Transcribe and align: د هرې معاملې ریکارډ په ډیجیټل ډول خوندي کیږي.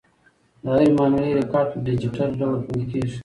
د 0.63 0.65
هرې 0.73 0.87
معاملې 0.97 1.31
ریکارډ 1.41 1.67
په 1.71 1.77
ډیجیټل 1.87 2.29
ډول 2.39 2.53
خوندي 2.65 2.85
کیږي. 2.91 3.17